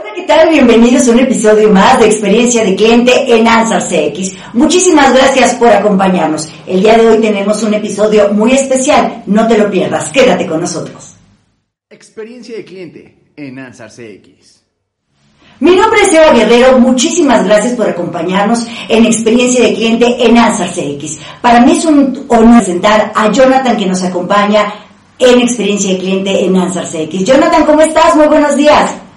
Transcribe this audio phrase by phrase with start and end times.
[0.00, 0.48] Hola, ¿qué tal?
[0.50, 4.32] Bienvenidos a un episodio más de Experiencia de Cliente en Ansar CX.
[4.52, 6.48] Muchísimas gracias por acompañarnos.
[6.68, 9.24] El día de hoy tenemos un episodio muy especial.
[9.26, 10.10] No te lo pierdas.
[10.10, 11.16] Quédate con nosotros.
[11.90, 14.62] Experiencia de Cliente en Ansar CX.
[15.58, 20.68] Mi nombre es Eva Guerrero, muchísimas gracias por acompañarnos en Experiencia de Cliente en Ansar
[20.68, 21.18] CX.
[21.42, 24.72] Para mí es un honor presentar a Jonathan que nos acompaña
[25.18, 27.24] en Experiencia de Cliente en Ansar CX.
[27.24, 28.14] Jonathan, ¿cómo estás?
[28.14, 29.07] Muy buenos días.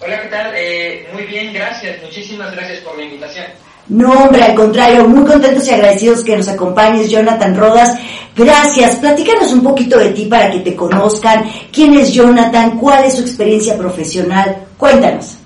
[0.00, 0.52] Hola, ¿qué tal?
[0.54, 2.00] Eh, muy bien, gracias.
[2.02, 3.46] Muchísimas gracias por la invitación.
[3.88, 7.98] No, hombre, al contrario, muy contentos y agradecidos que nos acompañes, Jonathan Rodas.
[8.36, 8.96] Gracias.
[8.96, 11.50] Platícanos un poquito de ti para que te conozcan.
[11.72, 12.78] ¿Quién es Jonathan?
[12.78, 14.66] ¿Cuál es su experiencia profesional?
[14.76, 15.38] Cuéntanos.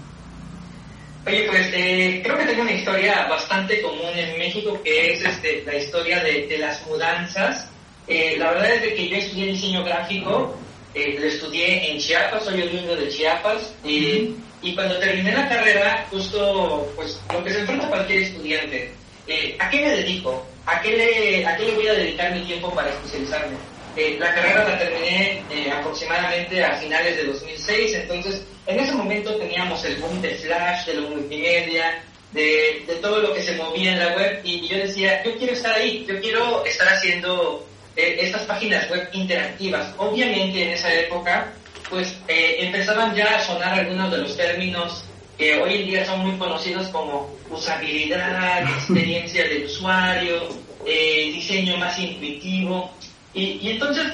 [1.27, 5.63] Oye, pues eh, creo que tengo una historia bastante común en México, que es este,
[5.65, 7.69] la historia de, de las mudanzas.
[8.07, 10.55] Eh, la verdad es de que yo estudié diseño gráfico
[10.95, 16.93] eh, lo estudié en Chiapas, soy oriundo de Chiapas, y cuando terminé la carrera, justo
[16.95, 18.93] pues lo que se enfrenta cualquier estudiante,
[19.27, 20.47] eh, ¿a qué me dedico?
[20.67, 23.57] ¿A qué, le, ¿A qué le voy a dedicar mi tiempo para especializarme?
[23.97, 29.85] Eh, la carrera la terminé aproximadamente a finales de 2006, entonces en ese momento teníamos
[29.85, 33.99] el boom de Flash, de la multimedia, de, de todo lo que se movía en
[33.99, 38.43] la web, y yo decía, yo quiero estar ahí, yo quiero estar haciendo eh, estas
[38.43, 39.93] páginas web interactivas.
[39.99, 41.53] Obviamente en esa época,
[41.91, 45.05] pues eh, empezaban ya a sonar algunos de los términos
[45.37, 50.49] que hoy en día son muy conocidos como usabilidad, experiencia del usuario,
[50.87, 52.91] eh, diseño más intuitivo.
[53.35, 54.07] Y, y entonces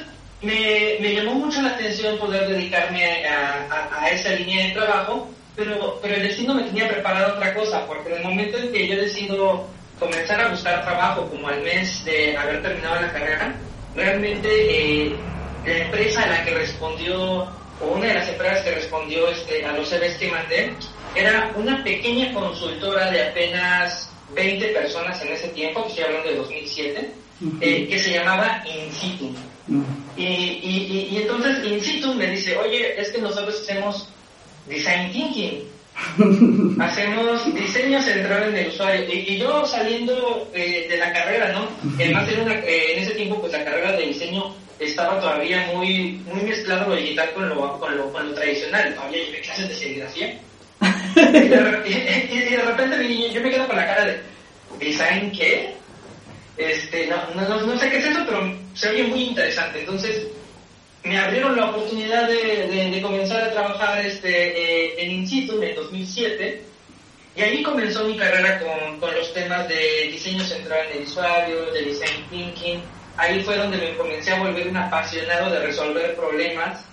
[0.42, 5.98] me, me, llamó mucho la atención poder dedicarme a, a, esa línea de trabajo, pero,
[6.00, 8.96] pero el destino me tenía preparado otra cosa, porque en el momento en que yo
[8.96, 9.66] decido
[9.98, 13.54] comenzar a buscar trabajo como al mes de haber terminado la carrera,
[13.98, 15.16] realmente eh,
[15.66, 17.48] la empresa a la que respondió,
[17.80, 20.72] o una de las empresas que respondió este, a los CVs que mandé,
[21.14, 26.36] era una pequeña consultora de apenas 20 personas en ese tiempo, que estoy hablando de
[26.36, 27.10] 2007,
[27.60, 29.34] eh, que se llamaba Insitu.
[30.16, 34.08] y, y, y, entonces Insitu me dice, oye, es que nosotros hacemos
[34.66, 35.64] design thinking.
[36.80, 39.12] Hacemos diseño centrado en el usuario.
[39.12, 41.68] Y, yo saliendo eh, de la carrera, ¿no?
[41.96, 46.20] Además, en, una, eh, en ese tiempo, pues la carrera de diseño estaba todavía muy,
[46.32, 48.94] muy mezclado lo digital con lo, con lo, con lo tradicional.
[48.94, 50.38] Todavía llevé clases de serigrafía.
[51.16, 54.20] y, de, repente yo me quedo con la cara de,
[54.78, 55.74] ¿design qué?
[56.56, 59.80] Este, no, no, no sé qué es eso, pero se oye muy interesante.
[59.80, 60.26] Entonces,
[61.04, 66.62] me abrieron la oportunidad de, de, comenzar a trabajar este, eh, en Insitu en 2007
[67.36, 71.72] y ahí comenzó mi carrera con, con, los temas de diseño central en el usuario,
[71.72, 72.82] de design thinking.
[73.16, 76.84] Ahí fue donde me comencé a volver un apasionado de resolver problemas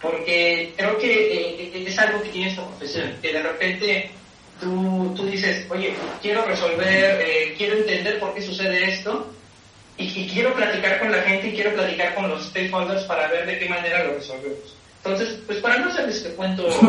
[0.00, 4.10] porque creo que eh, es algo que tiene esta profesión, que de repente
[4.60, 9.32] tú, tú dices, oye, quiero resolver, eh, quiero entender por qué sucede esto
[9.98, 13.58] y, quiero platicar con la gente y quiero platicar con los stakeholders para ver de
[13.58, 14.76] qué manera lo resolvemos.
[15.04, 16.68] Entonces, pues para no hacerles este cuento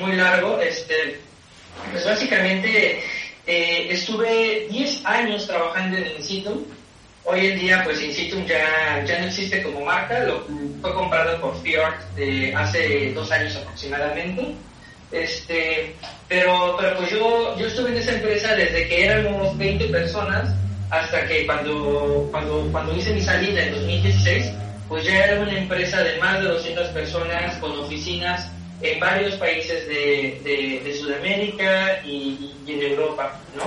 [0.00, 1.20] muy largo, este,
[1.90, 3.02] pues básicamente
[3.46, 6.64] eh, estuve 10 años trabajando en Insitum.
[7.24, 10.46] Hoy en día, pues Insitum ya, ya no existe como marca, lo,
[10.80, 14.54] fue comprado por Fiat de hace dos años aproximadamente.
[15.10, 15.94] Este,
[16.28, 20.54] pero, pero pues yo, yo estuve en esa empresa desde que éramos 20 personas
[21.00, 24.52] hasta que cuando, cuando, cuando hice mi salida en 2016,
[24.88, 28.50] pues ya era una empresa de más de 200 personas con oficinas
[28.80, 33.64] en varios países de, de, Sudamérica y, en Europa, ¿no?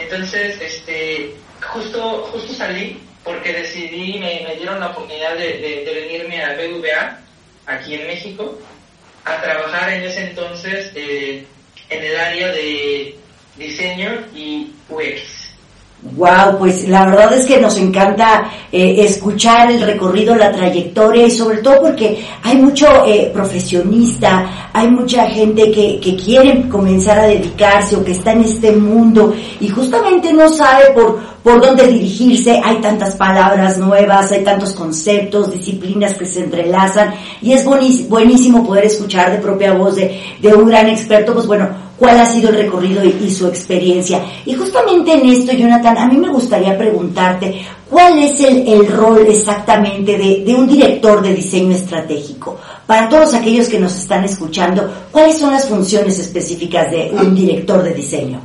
[0.00, 6.54] Entonces, este, justo, justo salí porque decidí, me, me dieron la oportunidad de, venirme a
[6.54, 7.18] BVA,
[7.66, 8.58] aquí en México,
[9.24, 11.44] a trabajar en ese entonces eh,
[11.90, 13.16] en el área de
[13.56, 15.41] diseño y UX.
[16.04, 21.30] Wow, pues la verdad es que nos encanta eh, escuchar el recorrido, la trayectoria y
[21.30, 27.26] sobre todo porque hay mucho eh, profesionista, hay mucha gente que, que quiere comenzar a
[27.28, 32.60] dedicarse o que está en este mundo y justamente no sabe por, por dónde dirigirse,
[32.64, 38.86] hay tantas palabras nuevas, hay tantos conceptos, disciplinas que se entrelazan y es buenísimo poder
[38.86, 41.68] escuchar de propia voz de, de un gran experto, pues bueno,
[42.02, 44.20] cuál ha sido el recorrido y, su experiencia.
[44.44, 50.18] Y justamente en esto, Jonathan, a mí me gustaría preguntarte, ¿cuál es el, rol exactamente
[50.18, 52.60] de, un director de diseño estratégico?
[52.88, 57.84] Para todos aquellos que nos están escuchando, ¿cuáles son las funciones específicas de un director
[57.84, 58.42] de diseño?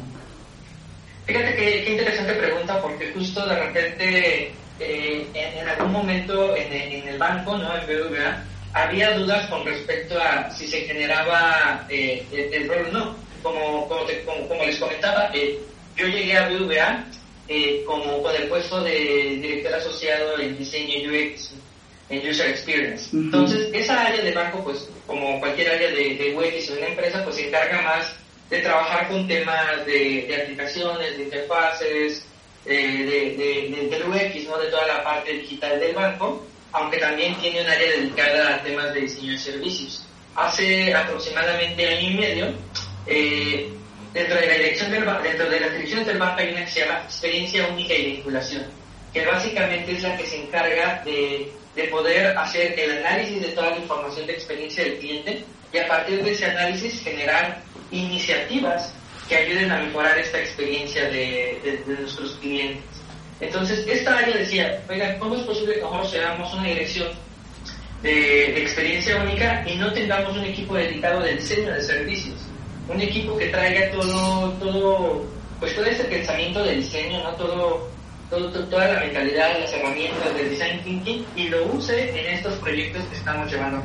[1.26, 7.58] Fíjate qué, interesante pregunta, porque justo de repente, eh, en, algún momento en, el banco,
[7.58, 7.70] ¿no?
[7.76, 13.27] En BBVA, había dudas con respecto a si se generaba eh, el, rol o no.
[13.48, 13.88] Como,
[14.48, 15.60] como, les comentaba, eh,
[15.96, 17.06] yo llegué a BVA
[17.48, 21.54] eh, como con el puesto de director asociado en diseño UX,
[22.10, 23.10] en User Experience.
[23.16, 27.24] Entonces, esa área de banco, pues como cualquier área de, de UX en una empresa,
[27.24, 28.16] pues se encarga más
[28.50, 32.26] de trabajar con temas de, de aplicaciones, de interfaces,
[32.66, 34.58] de, de, del UX, ¿no?
[34.58, 38.94] de toda la parte digital del banco aunque también tiene un área dedicada a temas
[38.94, 40.06] de diseño de servicios.
[40.36, 42.54] Hace aproximadamente año y medio,
[43.08, 43.70] eh,
[44.14, 47.02] dentro de la dirección dentro de las direcciones del banco hay una que se llama
[47.04, 48.64] experiencia única y vinculación,
[49.14, 53.72] que básicamente es la que se encarga de, de poder hacer el análisis de toda
[53.72, 57.62] la información de experiencia del cliente y a partir de ese análisis generar
[57.92, 58.94] iniciativas
[59.28, 62.84] que ayuden a mejorar esta experiencia de, de nuestros clientes.
[63.40, 67.10] Entonces, esta área decía, oigan, ¿cómo es posible que nosotros seamos una dirección
[68.02, 72.36] de, experiencia única y no tengamos un equipo dedicado de diseño de servicios?
[72.90, 75.26] Un equipo que traiga todo, todo,
[75.60, 77.32] pues todo ese pensamiento de diseño, ¿no?
[77.32, 77.90] Todo,
[78.30, 83.04] todo, toda la mentalidad, las herramientas del design thinking y lo use en estos proyectos
[83.06, 83.84] que estamos llevando.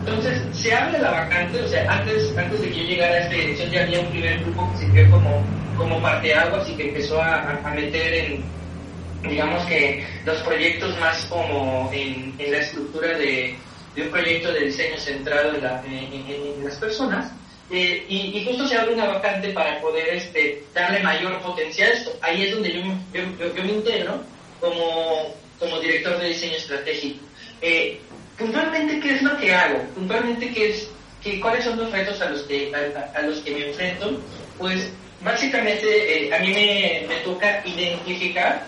[0.00, 3.34] Entonces, se abre la vacante, o sea, antes, antes de que yo llegara a esta
[3.34, 5.42] dirección ya había un primer grupo que creó como,
[5.78, 8.44] como parteaguas y que empezó a, a meter en,
[9.28, 13.56] digamos que los proyectos más como en, la estructura de,
[13.96, 17.32] un proyecto de diseño centrado en, las personas.
[17.70, 22.18] Eh, y, justo se abre una vacante para poder este, darle mayor potencial a esto.
[22.20, 22.82] Ahí es donde yo,
[23.12, 24.22] yo, me integro
[24.60, 27.24] como, como director de diseño estratégico.
[27.62, 28.00] Eh,
[28.38, 29.82] puntualmente, ¿qué es lo que hago?
[29.94, 30.90] Puntualmente, ¿qué es,
[31.22, 32.70] qué, ¿cuáles son los retos a los que,
[33.14, 34.20] a, los que me enfrento?
[34.58, 34.90] Pues
[35.22, 38.66] básicamente eh, a mí me, me toca identificar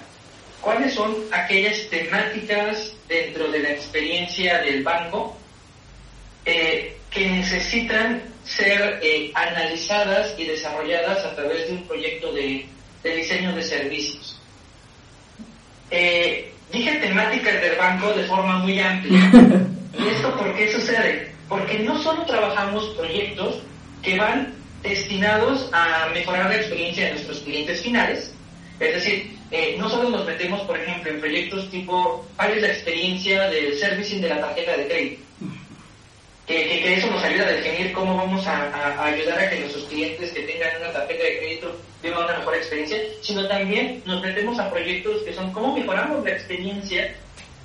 [0.60, 5.36] cuáles son aquellas temáticas dentro de la experiencia del banco
[6.44, 12.66] eh, que necesitan ser eh, analizadas y desarrolladas a través de un proyecto de,
[13.02, 14.40] diseño de servicios.
[15.90, 19.30] Eh, dije temáticas del banco de forma muy amplia.
[19.98, 21.32] ¿Y esto por qué sucede?
[21.48, 23.62] Porque no solo trabajamos proyectos
[24.02, 28.34] que van destinados a mejorar la experiencia de nuestros clientes finales,
[28.78, 32.68] es decir, eh, no solo nos metemos, por ejemplo, en proyectos tipo, ¿cuál es la
[32.68, 35.25] experiencia del servicing de la tarjeta de crédito?
[36.46, 40.42] Que, eso nos ayuda a definir cómo vamos a, ayudar a que nuestros clientes que
[40.42, 45.22] tengan una tarjeta de crédito tengan una mejor experiencia, sino también nos metemos a proyectos
[45.22, 47.14] que son cómo mejoramos la experiencia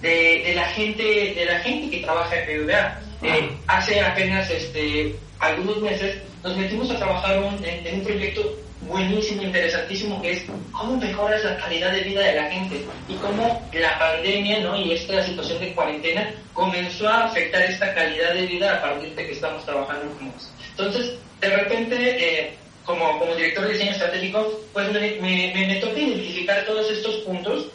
[0.02, 3.02] de, la gente de la gente que trabaja en BBVA.
[3.24, 8.58] Eh, hace apenas este, algunos meses nos metimos a trabajar en un proyecto
[8.92, 13.68] buenísimo, interesantísimo, que es cómo mejoras la calidad de vida de la gente y cómo
[13.74, 14.78] la pandemia ¿no?
[14.78, 19.26] y esta situación de cuarentena comenzó a afectar esta calidad de vida a partir de
[19.26, 20.52] que estamos trabajando juntos.
[20.72, 22.54] Entonces, de repente, eh,
[22.86, 27.68] como, como director de diseño estratégico, pues me, me, me, toca identificar todos estos puntos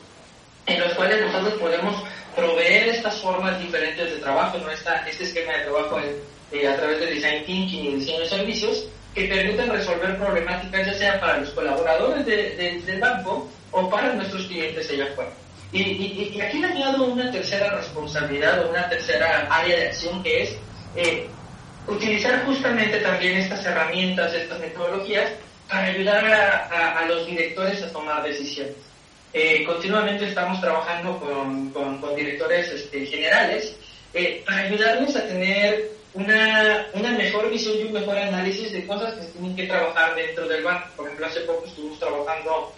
[0.66, 2.02] en los cuales nosotros podemos
[2.34, 4.70] proveer estas formas diferentes de trabajo, ¿no?
[4.70, 5.98] Esta, este esquema de trabajo
[6.52, 8.86] eh, a través de design thinking y diseño de servicios,
[9.16, 14.90] que permitan resolver problemáticas ya sea para los colaboradores del banco o para nuestros clientes
[14.90, 15.30] allá afuera.
[15.72, 15.80] Y,
[16.34, 20.56] y, aquí le añado una tercera responsabilidad o una tercera área de acción que es
[20.94, 21.26] eh,
[21.88, 25.30] utilizar justamente también estas herramientas, estas metodologías
[25.66, 28.74] para ayudar a, los directores a tomar decisiones.
[29.32, 33.76] Eh, continuamente estamos trabajando con, con, directores este, generales
[34.12, 39.14] eh, para ayudarles a tener una, una mejor visión y un mejor análisis de cosas
[39.14, 40.88] que se tienen que trabajar dentro del banco.
[40.96, 42.72] Por ejemplo, hace poco estuvimos trabajando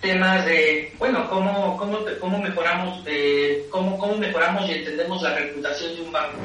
[0.00, 5.96] temas de, bueno, cómo, cómo, cómo mejoramos, eh, cómo, cómo mejoramos y entendemos la reputación
[5.96, 6.38] de un banco.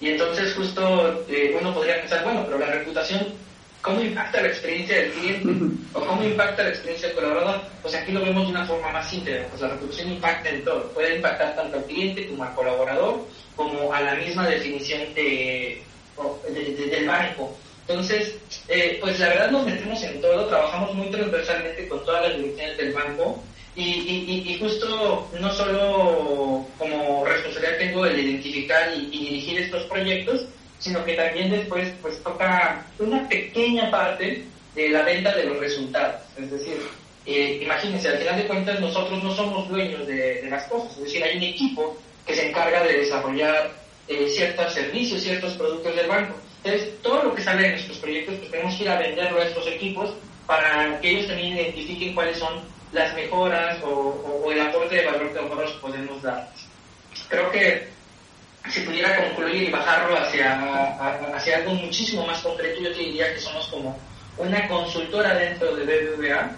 [0.00, 3.34] Y entonces justo eh, uno podría pensar, bueno, pero la reputación,
[3.82, 5.76] ¿cómo impacta la experiencia del cliente?
[5.94, 7.60] ¿O cómo impacta la experiencia del colaborador?
[7.82, 10.88] Pues aquí lo vemos de una forma más íntegra, pues la reputación impacta en todo,
[10.92, 15.82] puede impactar tanto al cliente como al colaborador como a la misma definición de,
[16.90, 17.56] del banco.
[17.86, 18.36] Entonces,
[18.68, 22.76] eh, pues la verdad nos metemos en todo, trabajamos muy transversalmente con todas las direcciones
[22.78, 23.42] del banco
[23.74, 30.46] y, y, justo no solo como responsabilidad tengo el identificar y, dirigir estos proyectos,
[30.80, 34.44] sino que también después pues toca una pequeña parte
[34.74, 36.22] de la venta de los resultados.
[36.36, 36.80] Es decir,
[37.26, 41.04] eh, imagínense, al final de cuentas nosotros no somos dueños de, de las cosas, es
[41.04, 41.96] decir, hay un equipo
[42.26, 43.70] que se encarga de desarrollar
[44.08, 46.34] eh, ciertos servicios, ciertos productos del banco.
[46.64, 49.44] Entonces, todo lo que sale de nuestros proyectos, pues tenemos que ir a venderlo a
[49.44, 50.14] estos equipos
[50.46, 52.60] para que ellos también identifiquen cuáles son
[52.92, 56.50] las mejoras o, el aporte de valor que nosotros podemos dar.
[57.28, 57.88] Creo que
[58.68, 60.94] si pudiera concluir y bajarlo hacia,
[61.34, 63.98] hacia algo muchísimo más concreto, yo te diría que somos como
[64.36, 66.50] una consultora dentro de BBVA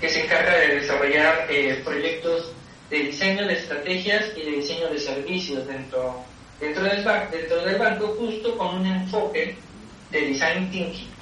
[0.00, 2.52] que se encarga de desarrollar eh, proyectos
[2.90, 6.24] de diseño de estrategias y de diseño de servicios dentro,
[6.60, 9.56] dentro, del, dentro del banco, justo con un enfoque
[10.10, 11.13] de design thinking.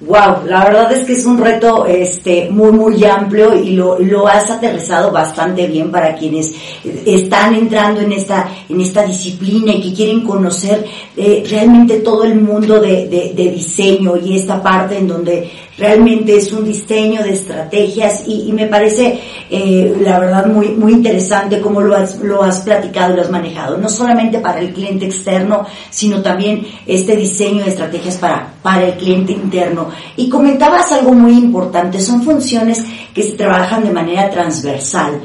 [0.00, 4.26] Wow, la verdad es que es un reto este muy muy amplio y lo, lo
[4.26, 6.54] has aterrizado bastante bien para quienes
[7.04, 12.36] están entrando en esta en esta disciplina y que quieren conocer eh, realmente todo el
[12.36, 15.50] mundo de, de, de, diseño y esta parte en donde
[15.80, 19.18] realmente es un diseño de estrategias y, me parece
[19.48, 23.30] eh, la verdad muy, muy interesante cómo lo has, lo has platicado y lo has
[23.30, 28.88] manejado, no solamente para el cliente externo, sino también este diseño de estrategias para, para
[28.88, 29.88] el cliente interno.
[30.16, 32.84] Y comentabas algo muy importante, son funciones
[33.14, 35.20] que se trabajan de manera transversal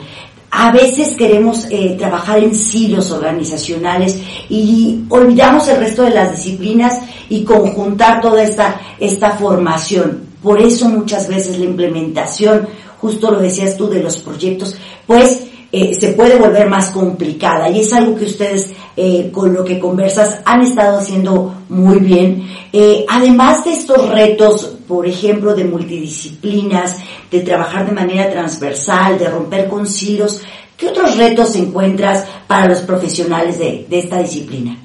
[0.58, 7.02] a veces queremos eh, trabajar en silos organizacionales y olvidamos el resto de las disciplinas
[7.28, 10.25] y conjuntar toda esta, esta formación.
[10.46, 12.68] Por eso muchas veces la implementación,
[13.02, 14.76] justo lo decías tú, de los proyectos,
[15.08, 19.66] pues eh, se puede volver más complicada y es algo que ustedes eh, con lo
[19.66, 22.48] que conversas han estado haciendo muy bien.
[22.72, 26.98] Eh, además de estos retos, por ejemplo, de multidisciplinas,
[27.32, 30.44] de trabajar de manera transversal, de romper con silos,
[30.78, 34.78] ¿qué otros retos encuentras para los profesionales de, de esta disciplina?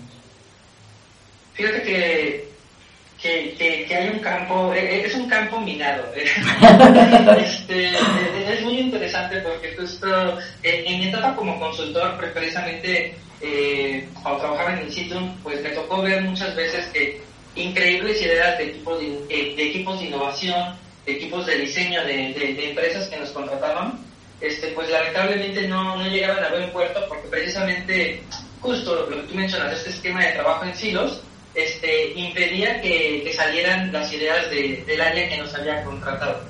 [1.53, 2.50] Fíjate que
[3.21, 6.05] que, que, hay un campo, eh, eh, es un campo minado.
[6.15, 13.15] este, eh, es muy interesante porque justo en mi etapa como consultor, precisamente
[14.23, 17.23] cuando trabajaba en Instituto, pues me tocó ver muchas veces que
[17.55, 22.69] increíbles ideas de equipos de, de equipos de innovación, de equipos de diseño de, de,
[22.69, 23.99] empresas que nos contrataban,
[24.41, 28.23] este, pues lamentablemente no, no llegaban a buen puerto porque precisamente
[28.61, 31.23] justo lo que tú mencionas, este esquema de trabajo en silos,
[31.55, 36.41] este, impedía que, salieran las ideas del área que nos había contratado.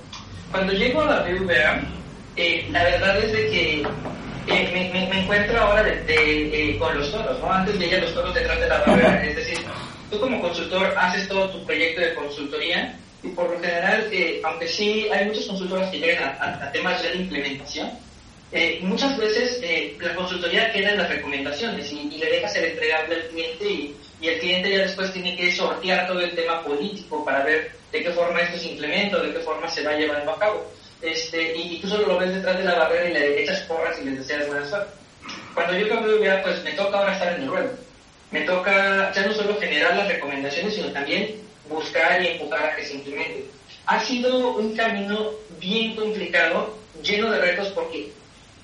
[0.50, 1.82] Cuando llego a la BVA,
[2.36, 3.82] eh, la verdad es de que
[4.48, 7.52] eh, me, encuentro ahora de, eh, con los toros, ¿no?
[7.52, 9.58] Antes veía los toros detrás de la barrera, es decir,
[10.10, 14.10] tú como consultor haces todo tu proyecto de consultoría y por lo general,
[14.44, 17.90] aunque sí hay muchas consultoras que llegan a, temas de implementación,
[18.80, 19.62] muchas veces
[20.00, 23.94] la consultoría queda en las recomendaciones y, y le dejas el entregable al cliente y
[24.20, 28.02] y el cliente ya después tiene que sortear todo el tema político para ver de
[28.02, 30.70] qué forma esto se implementa, de qué forma se va llevando a cabo.
[31.00, 34.04] Este, y, tú solo lo ves detrás de la barrera y le echas porras y
[34.04, 34.92] les deseas buena suerte.
[35.54, 37.70] Cuando yo cambio vida, pues me toca ahora estar en el ruedo.
[38.30, 41.36] Me toca ya no solo generar las recomendaciones, sino también
[41.68, 43.46] buscar y empujar a que se implemente.
[43.86, 48.12] Ha sido un camino bien complicado, lleno de retos, porque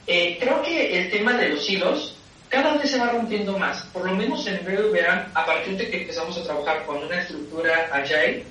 [0.07, 2.15] eh, creo que el tema de los hilos
[2.49, 3.83] cada vez se va rompiendo más.
[3.93, 7.88] Por lo menos en BBVA, a partir de que empezamos a trabajar con una estructura
[7.93, 8.45] agile,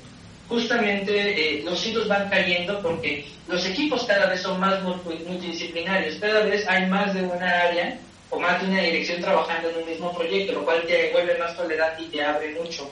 [0.48, 6.42] justamente eh, los hilos van cayendo porque los equipos cada vez son más multidisciplinarios, cada
[6.42, 7.98] vez hay más de una área
[8.30, 11.56] o más de una dirección trabajando en un mismo proyecto, lo cual te vuelve más
[11.56, 12.90] tolerante y te abre mucho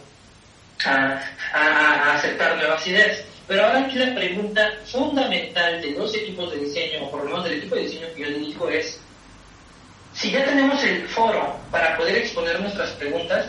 [0.86, 1.22] a,
[1.54, 3.24] a aceptar nuevas ideas.
[3.48, 7.44] Pero ahora aquí la pregunta fundamental de los equipos de diseño, o por lo menos
[7.44, 9.00] del equipo de diseño que yo dirijo, es
[10.24, 13.46] si ya tenemos el foro para poder exponer nuestras preguntas,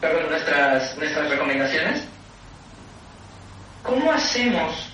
[0.00, 2.04] perdón, nuestras, nuestras recomendaciones,
[3.82, 4.92] ¿cómo hacemos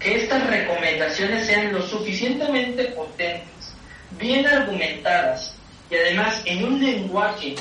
[0.00, 3.74] que estas recomendaciones sean lo suficientemente potentes,
[4.12, 5.54] bien argumentadas
[5.90, 7.54] y además en un lenguaje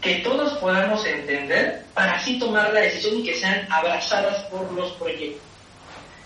[0.00, 4.92] que todos podamos entender para así tomar la decisión y que sean abrazadas por los
[4.92, 5.49] proyectos?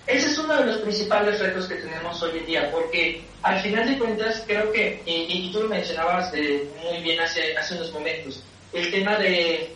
[0.06, 3.88] Ese es uno de los principales retos que tenemos hoy en día, porque al final
[3.88, 8.42] de cuentas creo que, y, tú lo mencionabas muy bien hace, hace unos momentos,
[8.75, 9.73] el tema de,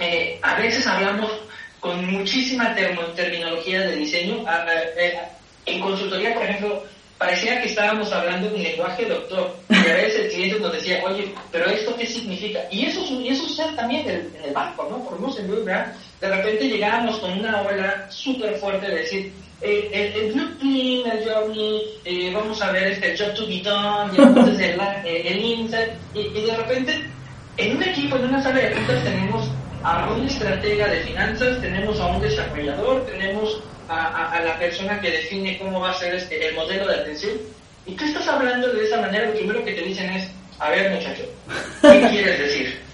[0.00, 1.30] eh, a veces hablamos
[1.78, 4.44] con muchísima terminología de diseño.
[5.66, 6.82] en consultoría, por ejemplo,
[7.18, 9.56] parecía que estábamos hablando en lenguaje doctor.
[9.68, 12.60] Y a veces el cliente nos decía, oye, pero ¿esto qué significa?
[12.70, 15.04] Y eso, y eso sucede también en, el banco, ¿no?
[15.04, 19.90] Por ejemplo, en BBVA de repente llegábamos con una ola súper fuerte de decir, eh,
[19.92, 24.20] el, el, blueprint, el journey, eh, vamos a ver este, job to be done, y
[24.20, 27.04] entonces el, eh, el insight, y, y, de repente
[27.56, 29.50] en un equipo, en una sala de juntas tenemos
[29.82, 35.10] a un estratega de finanzas, tenemos a un desarrollador, tenemos a, a, la persona que
[35.10, 37.32] define cómo va a ser este, el modelo de atención,
[37.86, 40.90] y tú estás hablando de esa manera, lo primero que te dicen es, a ver
[40.90, 41.22] muchacho,
[41.82, 42.85] ¿qué quieres decir?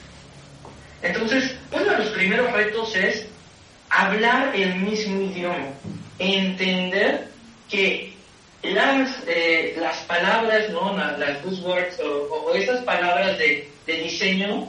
[1.02, 3.26] Entonces, uno de los primeros retos es
[3.90, 5.68] hablar el mismo idioma,
[6.18, 7.28] entender
[7.68, 8.12] que
[8.62, 10.96] las, eh, las palabras, ¿no?
[10.96, 14.68] las, buzzwords o, esas palabras de, diseño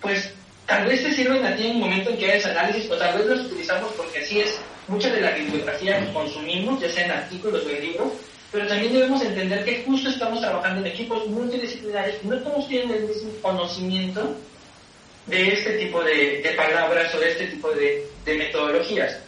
[0.00, 0.32] pues
[0.66, 3.16] tal vez te sirven a ti en un momento en que haces análisis, o tal
[3.16, 7.10] vez los utilizamos porque así es mucha de la bibliografía que consumimos, ya sea en
[7.12, 8.12] artículos o en libros,
[8.50, 13.08] pero también debemos entender que justo estamos trabajando en equipos multidisciplinares no todos tienen el
[13.08, 14.36] mismo conocimiento
[15.26, 19.18] de este tipo de, palabras o de este tipo de, metodologías.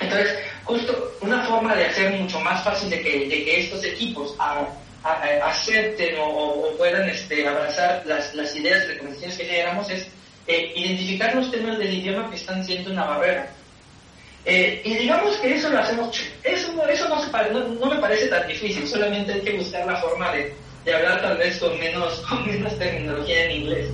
[0.00, 4.34] Entonces, justo una forma de hacer mucho más fácil de que, de que estos equipos
[5.04, 10.06] acepten o, puedan este, abrazar las, las ideas y recomendaciones que generamos es
[10.46, 13.50] eh, identificar los temas del idioma que están siendo una barrera.
[14.44, 18.88] Eh, y digamos que eso lo hacemos, eso, eso no, no, me parece tan difícil,
[18.88, 20.52] solamente hay que buscar la forma de,
[20.84, 23.88] de hablar tal vez con menos, con menos terminología en inglés.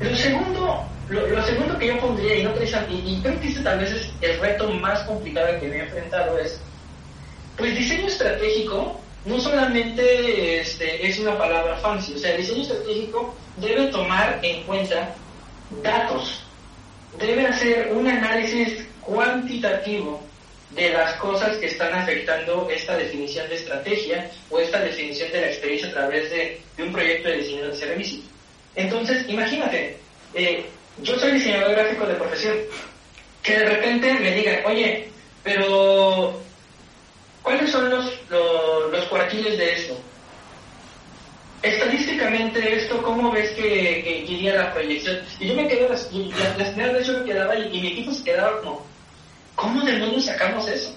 [0.00, 2.52] Lo segundo, lo, segundo que yo pondría, y, no
[2.90, 5.80] y, y creo que ese tal vez es el reto más complicado que me he
[5.80, 6.60] enfrentado, es,
[7.56, 13.88] pues diseño estratégico no solamente este, es una palabra fancy, o sea, diseño estratégico debe
[13.88, 15.14] tomar en cuenta
[15.82, 16.44] datos,
[17.18, 20.22] debe hacer un análisis cuantitativo
[20.70, 25.46] de las cosas que están afectando esta definición de estrategia o esta definición de la
[25.48, 28.20] experiencia a través de, un proyecto de diseño de servicio.
[28.76, 29.98] Entonces, imagínate,
[30.34, 30.66] eh,
[31.02, 32.56] yo soy diseñador gráfico de profesión,
[33.42, 35.08] que de repente me digan, oye,
[35.42, 36.40] pero
[37.42, 39.98] ¿cuáles son los, los, los cuartiles de esto?
[41.62, 45.20] estadísticamente esto, ¿cómo ves que, que iría la proyección?
[45.40, 46.10] Y yo me quedé, las,
[46.58, 48.86] las, yo me quedaba y, mi equipo se quedaba como,
[49.54, 50.94] ¿cómo demonios sacamos eso?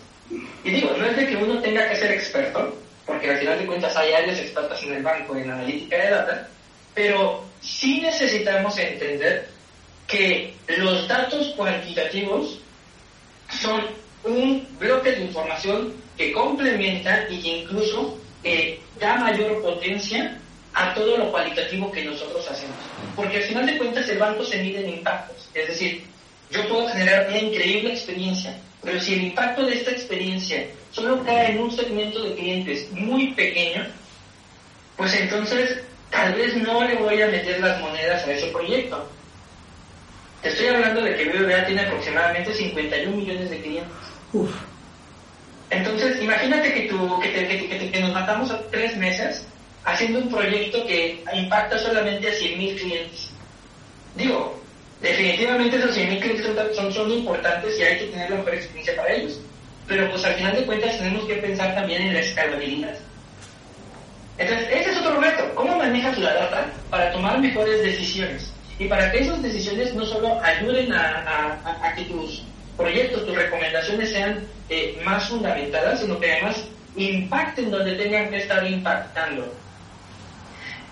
[0.64, 3.66] Y digo, no es de que uno tenga que ser experto, porque al final de
[3.66, 6.48] cuentas hay áreas expertas en el banco en analítica de data,
[6.94, 9.50] pero sí necesitamos entender
[10.08, 12.60] que los datos cuantitativos
[13.62, 13.82] son
[14.24, 20.38] un bloque de información que complementa y que incluso eh, da mayor potencia
[20.74, 22.76] a todo lo cualitativo que nosotros hacemos.
[23.16, 25.50] Porque al final de cuentas el banco se mide en impactos.
[25.54, 26.04] Es decir,
[26.52, 31.52] yo puedo generar una increíble experiencia, pero si el impacto de esta experiencia solo cae
[31.52, 33.88] en un segmento de clientes muy pequeño,
[34.98, 39.08] pues entonces tal vez no le voy a meter las monedas a ese proyecto.
[40.42, 43.94] Te estoy hablando de que BBVA tiene aproximadamente 51 millones de clientes.
[45.70, 49.46] Entonces, imagínate que, tú, que, que nos matamos a tres meses
[49.86, 53.30] haciendo un proyecto que impacta solamente a 100.000 clientes.
[54.16, 54.60] Digo,
[55.02, 59.14] definitivamente esos 100.000 clientes son, son importantes y hay que tener la mejor experiencia para
[59.14, 59.40] ellos.
[59.88, 62.96] Pero pues al final de cuentas tenemos que pensar también en la escalabilidad.
[64.40, 65.54] Entonces, ese es otro reto.
[65.54, 68.52] ¿Cómo manejas la data para tomar mejores decisiones?
[68.80, 72.44] Y para que esas decisiones no solo ayuden a, a, que tus
[72.78, 76.64] proyectos, tus recomendaciones sean eh, más fundamentadas, sino que además
[76.96, 79.54] impacten donde tengan que estar impactando.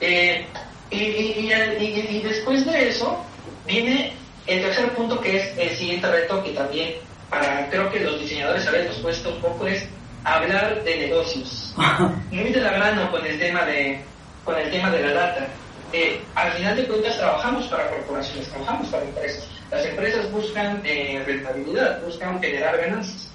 [0.01, 0.45] Eh,
[0.91, 3.23] y, y, después de eso
[3.65, 4.13] viene
[4.45, 6.93] el tercer punto que es el siguiente reto que también
[7.29, 9.85] para creo que los diseñadores habíamos puesto un poco es
[10.35, 11.73] hablar de negocios.
[12.31, 13.99] Muy de la mano con el tema de
[14.43, 15.47] con el tema de la data
[15.91, 19.47] eh, al final de cuentas trabajamos para corporaciones trabajamos para empresas.
[19.71, 23.29] Las empresas buscan eh, rentabilidad buscan generar ganancias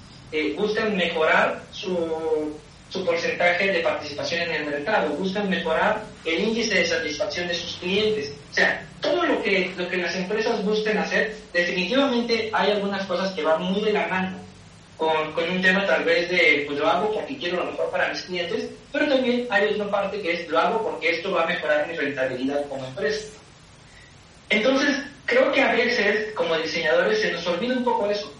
[0.57, 2.57] buscan mejorar su
[2.93, 7.77] su porcentaje de participación en el mercado, buscan mejorar el índice de satisfacción de sus
[7.77, 8.31] clientes.
[8.51, 13.31] O sea, todo lo que, lo que las empresas busquen hacer, definitivamente hay algunas cosas
[13.33, 14.37] que van muy de la mano
[15.07, 18.09] con, con un tema tal vez de, pues lo hago porque quiero lo mejor para
[18.09, 21.47] mis clientes, pero también hay otra parte que es, lo hago porque esto va a
[21.47, 23.27] mejorar mi rentabilidad como empresa.
[24.49, 28.31] Entonces, creo que a veces, como diseñadores, se nos olvida un poco eso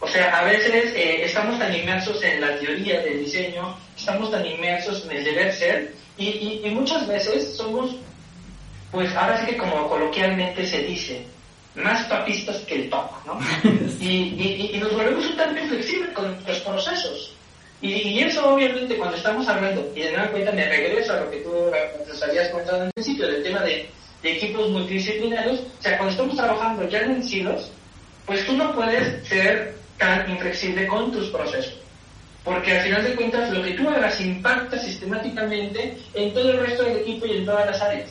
[0.00, 4.44] o sea, a veces eh, estamos tan inmersos en la teoría del diseño, estamos tan
[4.44, 7.96] inmersos en el deber ser, y, y, muchas veces somos,
[8.90, 11.24] pues ahora sí que como coloquialmente se dice,
[11.76, 13.38] más papistas que el papa, ¿no?
[14.00, 17.34] y, y, nos volvemos un tanto inflexibles con los procesos.
[17.80, 21.38] Y, eso obviamente cuando estamos hablando, y de nueva cuenta me regreso a lo que
[21.38, 21.52] tú
[22.08, 23.88] nos habías contado en principio, del tema de,
[24.22, 27.70] de equipos multidisciplinarios, o sea, cuando estamos trabajando ya en silos,
[28.24, 31.74] pues tú no puedes ser tan inflexible con tus procesos.
[32.44, 36.84] Porque al final de cuentas lo que tú hagas impacta sistemáticamente en todo el resto
[36.84, 38.10] del equipo y en todas las áreas.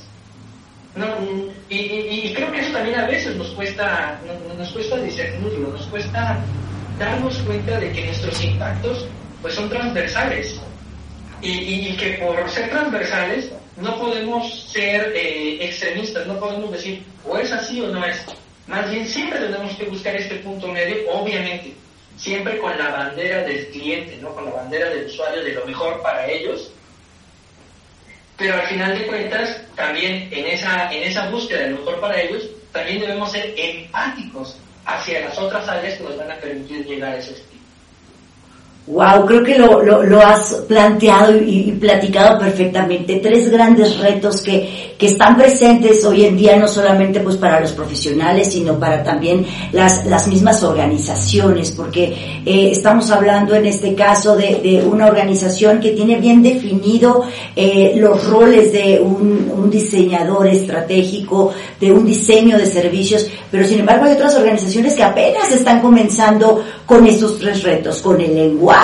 [0.95, 1.07] No,
[1.69, 4.19] y, creo que eso también a veces nos cuesta,
[4.57, 6.39] nos, cuesta discernirlo, nos cuesta
[6.97, 9.05] darnos cuenta de que nuestros impactos
[9.41, 10.59] pues son transversales
[11.41, 17.51] y, que por ser transversales no podemos ser eh, extremistas, no podemos decir o es
[17.51, 18.23] así o no es.
[18.67, 21.73] Más bien siempre tenemos que buscar este punto medio, obviamente,
[22.17, 24.33] siempre con la bandera del cliente, ¿no?
[24.33, 26.71] con la bandera del usuario de lo mejor para ellos.
[28.37, 32.21] Pero al final de cuentas, también en esa, en esa búsqueda de lo mejor para
[32.21, 37.13] ellos, también debemos ser empáticos hacia las otras áreas que nos van a permitir llegar
[37.13, 37.41] a esos
[38.87, 43.15] Wow, creo que lo, lo, has planteado y, platicado perfectamente.
[43.15, 47.71] Tres grandes retos que, que están presentes hoy en día, no solamente pues para los
[47.71, 54.35] profesionales, sino para también las, las mismas organizaciones, porque eh, estamos hablando en este caso
[54.35, 57.23] de, de, una organización que tiene bien definido
[57.55, 63.79] eh, los roles de un, un diseñador estratégico, de un diseño de servicios, pero sin
[63.79, 68.74] embargo hay otras organizaciones que apenas están comenzando con estos tres retos, con el lenguaje,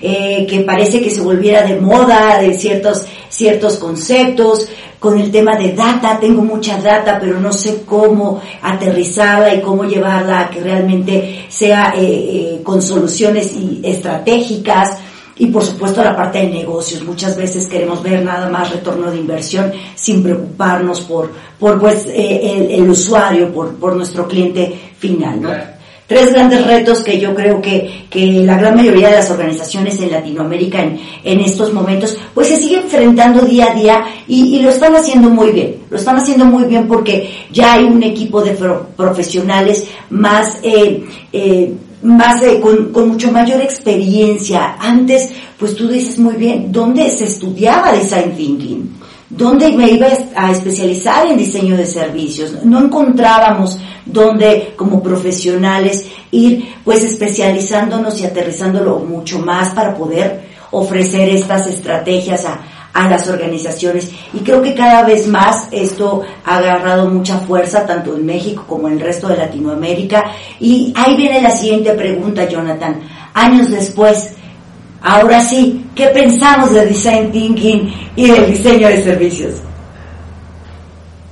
[0.00, 5.56] eh, que parece que se volviera de moda, de ciertos, ciertos conceptos, con el tema
[5.56, 10.60] de data, tengo mucha data, pero no sé cómo aterrizarla y cómo llevarla a que
[10.60, 14.98] realmente sea eh, eh, con soluciones y estratégicas.
[15.40, 17.04] Y por supuesto la parte de negocios.
[17.04, 22.72] Muchas veces queremos ver nada más retorno de inversión sin preocuparnos por, por pues, el,
[22.72, 25.77] el, usuario, por, por nuestro cliente final, ¿no?
[26.08, 30.10] Tres grandes retos que yo creo que, que la gran mayoría de las organizaciones en
[30.10, 34.96] Latinoamérica en, en estos momentos pues se siguen enfrentando día a día y, lo están
[34.96, 38.56] haciendo muy bien, lo están haciendo muy bien porque ya hay un equipo de
[38.96, 44.76] profesionales más eh, eh, más de, con, con, mucho mayor experiencia.
[44.78, 48.97] Antes, pues tú dices muy bien, ¿dónde se estudiaba design thinking?
[49.30, 52.64] ¿Dónde me iba a especializar en diseño de servicios?
[52.64, 61.28] No encontrábamos dónde como profesionales ir pues especializándonos y aterrizándolo mucho más para poder ofrecer
[61.28, 62.60] estas estrategias a,
[62.94, 64.10] a las organizaciones.
[64.32, 68.88] Y creo que cada vez más esto ha agarrado mucha fuerza tanto en México como
[68.88, 70.24] en el resto de Latinoamérica.
[70.58, 73.00] Y ahí viene la siguiente pregunta, Jonathan.
[73.34, 74.30] Años después,
[75.02, 79.54] Ahora sí, ¿qué pensamos de design thinking y del diseño de servicios?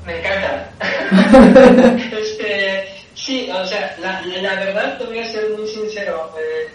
[0.05, 0.70] Me encanta.
[2.16, 6.33] este, sí, o sea, la, la, verdad te voy a ser muy sincero.
[6.38, 6.68] Eh,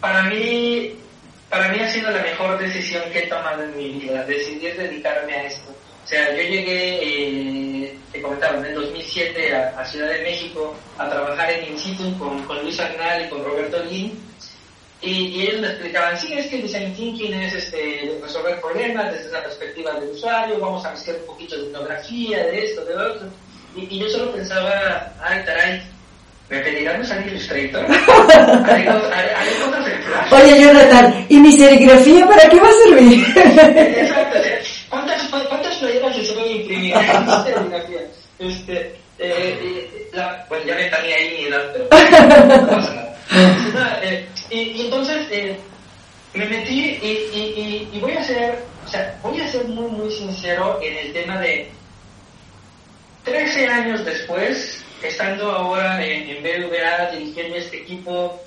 [0.00, 0.94] para mí,
[1.50, 5.34] para mí ha sido la mejor decisión que he tomado en mi vida, decidir dedicarme
[5.34, 5.70] a esto.
[6.02, 11.10] O sea, yo llegué, eh, te comentaba, en el 2007 a, Ciudad de México a
[11.10, 14.29] trabajar en In con, con Luis Arnal y con Roberto Lin
[15.02, 19.12] y, y, ellos me explicaban, sí, es que el design thinking es este, resolver problemas
[19.12, 22.94] desde la perspectiva del usuario, vamos a mezclar un poquito de etnografía, de esto, de
[22.94, 23.28] lo otro.
[23.76, 25.82] Y, y yo solo pensaba, ay, caray,
[26.50, 27.86] ¿me pedirán usar Illustrator?
[27.86, 30.32] ¿Haré, haré en Flash?
[30.32, 33.26] Oye, Jonathan, ¿y mi serigrafía para qué va a servir?
[33.36, 34.38] Exacto,
[34.90, 36.94] ¿cuántas, cuántas playeras se suelen imprimir?
[37.44, 38.00] serigrafía.
[38.38, 41.84] Este, eh, eh, la, bueno, ya me tenía ahí mi edad, pero
[42.56, 43.09] no pasa nada.
[43.32, 45.56] Eh, y, entonces eh,
[46.34, 50.80] me metí y, y, voy a ser, o sea, voy a ser muy, muy sincero
[50.82, 51.70] en el tema de
[53.24, 58.40] 13 años después, estando ahora en, en BVA, dirigiendo este equipo,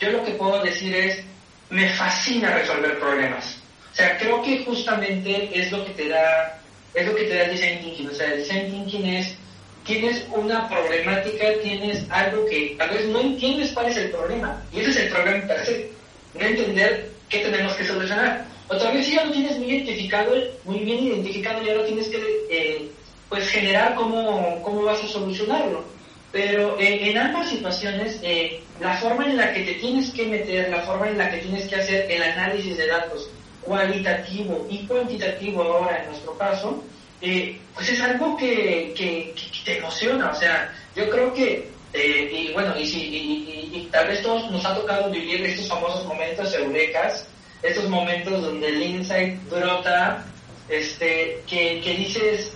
[0.00, 1.22] yo lo que puedo decir es,
[1.68, 3.58] me fascina resolver problemas.
[3.92, 6.58] O sea, creo que justamente es lo que te da,
[6.94, 8.08] es lo que te da el design thinking.
[8.08, 9.36] O sea, el design thinking es
[9.84, 14.62] tienes una problemática, tienes algo que tal vez no entiendes cuál es el problema.
[14.72, 18.46] Y ese es el problema para no entender qué tenemos que solucionar.
[18.68, 20.32] Otra vez si ya lo tienes muy identificado,
[20.64, 22.18] muy bien identificado, ya lo tienes que
[22.50, 22.90] eh,
[23.28, 25.84] pues generar cómo, cómo vas a solucionarlo.
[26.30, 30.68] Pero eh, en ambas situaciones, eh, la forma en la que te tienes que meter,
[30.70, 33.28] la forma en la que tienes que hacer el análisis de datos
[33.62, 36.82] cualitativo y cuantitativo ahora en nuestro caso,
[37.20, 42.52] eh, pues es algo que, que, te emociona, o sea, yo creo que, eh, y
[42.52, 47.26] bueno, y, si, y, tal vez todos nos ha tocado vivir estos famosos momentos eurecas,
[47.62, 50.24] estos momentos donde el insight brota,
[50.68, 52.52] este, que, que dices,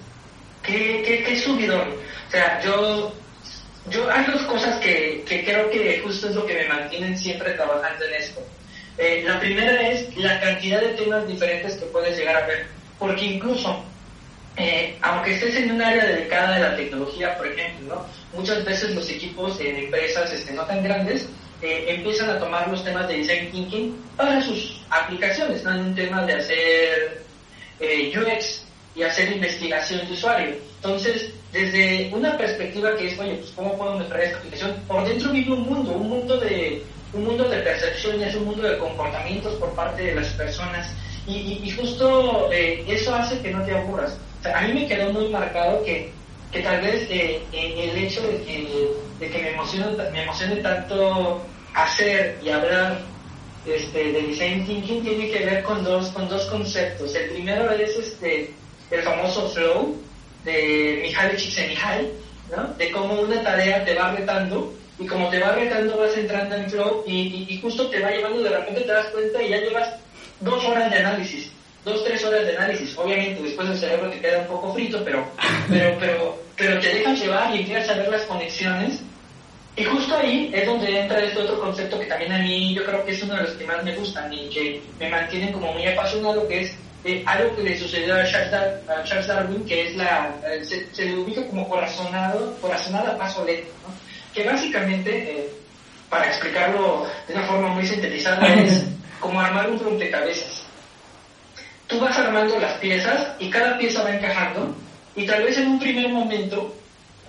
[0.63, 1.89] qué, qué, qué subidón,
[2.29, 3.13] o sea, yo
[3.91, 7.53] yo hay dos cosas que, que, creo que justo es lo que me mantienen siempre
[7.53, 8.41] trabajando en esto.
[8.97, 12.67] Eh, la primera es la cantidad de temas diferentes que puedes llegar a ver,
[12.99, 13.84] porque incluso
[14.57, 19.09] eh, aunque estés en un área delicada de la tecnología, por ejemplo, muchas veces los
[19.11, 21.29] equipos en empresas este, no tan grandes
[21.61, 25.95] eh, empiezan a tomar los temas de design thinking para sus aplicaciones, no en un
[25.95, 27.23] tema de hacer
[27.81, 28.65] eh, UX
[28.95, 30.55] y hacer investigación de usuario.
[30.77, 34.77] Entonces, desde una perspectiva que es, oye, pues ¿cómo puedo mejorar esta aplicación?
[34.87, 38.79] Por dentro vive un mundo, un mundo de un mundo de percepciones, un mundo de
[38.79, 40.93] comportamientos por parte de las personas
[41.27, 44.19] y, justo eso hace que no te aburras
[44.53, 46.11] a mí me quedó muy marcado que,
[46.53, 50.57] que tal vez eh, eh, el hecho de que, de que me, emocione, me emocione
[50.57, 51.43] tanto
[51.75, 53.01] hacer y hablar
[53.67, 57.15] este, de design thinking tiene que ver con dos, con dos conceptos.
[57.15, 58.53] El primero es este,
[58.91, 59.97] el famoso flow
[60.45, 62.11] de Mihaly Csikszentmihalyi.
[62.79, 66.71] De cómo una tarea te va retando y como te va retando vas entrando en
[66.71, 69.95] flow y, y, justo te va llevando, de repente te das cuenta y ya llevas
[70.41, 71.51] dos horas de análisis,
[71.85, 72.97] dos, tres horas de análisis.
[72.97, 75.27] Obviamente después el cerebro te queda un poco frito, pero,
[75.69, 79.01] pero, pero, pero te dejas llevar y empiezas a ver las conexiones.
[79.77, 83.05] Y justo ahí es donde entra este otro concepto que también a mí yo creo
[83.05, 85.85] que es uno de los que más me gustan y que me mantienen como muy
[85.87, 90.65] apasionado, que es eh, algo que le sucedió a Charles, Darwin, que es la, eh,
[90.65, 93.93] se, le ubica como corazonado, corazonada paso lento, ¿no?
[94.33, 95.51] que básicamente, eh,
[96.09, 98.85] para explicarlo de una forma muy sintetizada, es
[99.21, 100.64] como armar un rompecabezas.
[101.95, 104.75] Tú vas armando las piezas y cada pieza va encajando
[105.15, 106.75] y tal vez en un primer momento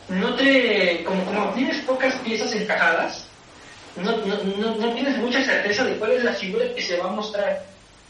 [0.08, 3.28] no te, como, como tienes pocas piezas encajadas,
[3.95, 7.13] no, no, no, tienes mucha certeza de cuál es la figura que se va a
[7.13, 7.63] mostrar,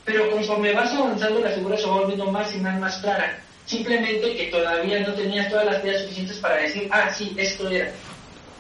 [0.06, 3.38] pero conforme vas avanzando la figura se va volviendo más y más, más clara.
[3.66, 7.92] Simplemente que todavía no tenías todas las piezas suficientes para decir, ah, sí, esto era.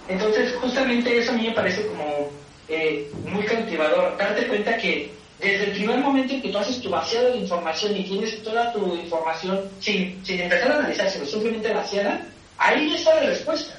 [0.09, 2.29] Entonces, justamente eso a mí me parece como
[2.67, 6.89] eh, muy cautivador, darte cuenta que desde el primer momento en que tú haces tu
[6.89, 11.73] vaciado de información y tienes toda tu información sin, sin empezar a analizar, sino simplemente
[11.73, 12.25] vaciada,
[12.57, 13.75] ahí está la respuesta.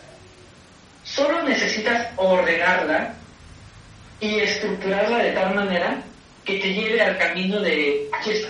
[1.02, 3.14] Solo necesitas ordenarla
[4.20, 6.02] y estructurarla de tal manera
[6.44, 8.48] que te lleve al camino de aquí está.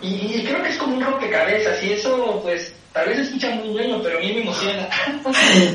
[0.00, 3.70] Y, y creo que es como un rompecabezas y eso pues Tal vez escucha muy
[3.70, 4.86] bueno, pero a mí me emociona.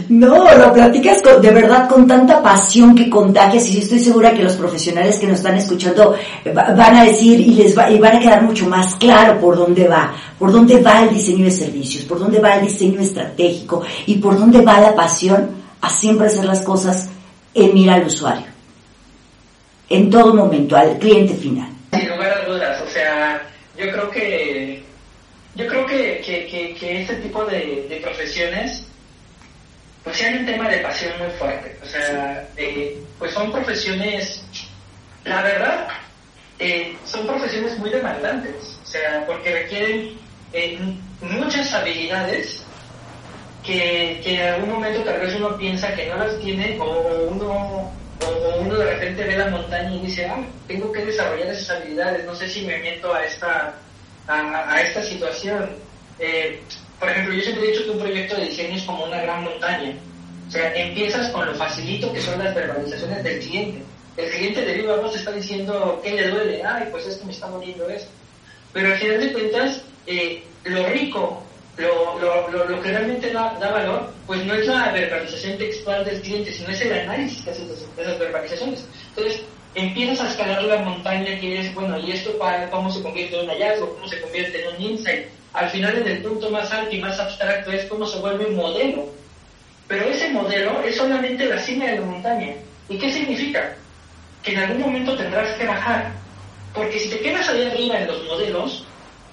[0.10, 4.56] No, lo platicas de verdad con tanta pasión que contagias y estoy segura que los
[4.56, 8.20] profesionales que nos están escuchando eh, van a decir y les va, y van a
[8.20, 12.20] quedar mucho más claro por dónde va, por dónde va el diseño de servicios, por
[12.20, 15.50] dónde va el diseño estratégico y por dónde va la pasión
[15.82, 17.10] a siempre hacer las cosas
[17.56, 18.46] en mira al usuario.
[19.90, 21.70] En todo momento, al cliente final.
[21.94, 23.42] Sin lugar a dudas, o sea,
[23.78, 24.67] yo creo que
[25.58, 28.86] yo creo que, que, que, este tipo de, profesiones
[30.04, 31.78] pues hay un tema de pasión muy fuerte.
[31.84, 34.42] O sea, eh, pues son profesiones,
[35.26, 35.88] la verdad,
[36.60, 38.80] eh, son profesiones muy demandantes.
[38.84, 40.18] O sea, porque requieren
[40.54, 40.80] eh,
[41.22, 42.64] muchas habilidades
[43.66, 47.92] que, que, en algún momento tal vez uno piensa que no las tiene o uno
[48.26, 52.26] o uno de repente ve la montaña y dice, ah, tengo que desarrollar esas habilidades,
[52.26, 53.76] no sé si me meto a esta
[54.28, 55.70] a, esta situación.
[56.20, 56.62] Eh,
[57.00, 59.44] por ejemplo, yo siempre he dicho que un proyecto de diseño es como una gran
[59.44, 59.94] montaña.
[60.48, 63.84] O sea, empiezas con lo facilito que son las verbalizaciones del cliente.
[64.16, 67.32] El cliente de viva voz está diciendo qué le duele, ay, pues es que me
[67.32, 68.10] está muriendo esto.
[68.74, 71.44] Pero al final de cuentas, eh, lo rico,
[71.78, 76.52] lo, lo, lo, que realmente da, valor, pues no es la verbalización textual del cliente,
[76.52, 78.86] sino es el análisis que hace de esas verbalizaciones.
[79.10, 79.42] Entonces,
[79.76, 83.46] empiezas a escalar la montaña que es, bueno, ¿y esto para, cómo se convierte en
[83.46, 83.94] un hallazgo?
[83.96, 85.28] ¿Cómo se convierte en un insight?
[85.54, 88.56] Al final, en el punto más alto y más abstracto es cómo se vuelve un
[88.56, 89.10] modelo.
[89.88, 92.54] Pero ese modelo es solamente la cima de la montaña.
[92.90, 93.76] ¿Y qué significa?
[94.44, 96.12] Que en algún momento tendrás que bajar.
[96.74, 98.86] Porque si te quedas ahí arriba en los modelos,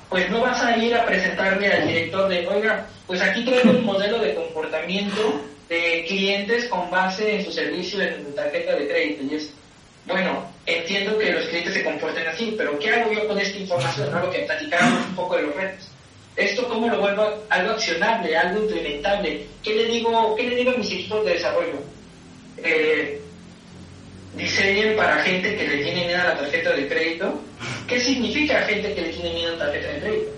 [0.09, 3.85] pues no vas a ir a presentarle al director de, oiga, pues aquí traigo un
[3.85, 9.25] modelo de comportamiento de clientes con base en su servicio en tarjeta de crédito.
[9.25, 9.53] Y es,
[10.06, 14.10] bueno, entiendo que los clientes se comporten así, pero ¿qué hago yo con esta información?
[14.10, 14.20] ¿no?
[14.20, 15.88] Lo que platicábamos un poco de los retos.
[16.36, 19.46] ¿Esto cómo lo vuelvo algo accionable, algo implementable?
[19.62, 21.78] ¿Qué le digo, qué le digo a mis equipos de desarrollo?
[22.58, 23.20] Eh,
[24.36, 27.40] diseñen para gente que le tiene miedo a la tarjeta de crédito.
[27.86, 30.30] ¿Qué significa gente que le tiene miedo a la tarjeta de crédito?